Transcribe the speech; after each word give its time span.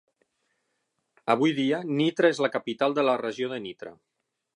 Avui 1.33 1.53
dia, 1.59 1.81
Nitra 1.99 2.31
és 2.35 2.39
la 2.45 2.51
capital 2.57 2.97
de 2.99 3.05
la 3.09 3.17
Regió 3.25 3.51
de 3.53 3.61
Nitra. 3.67 3.93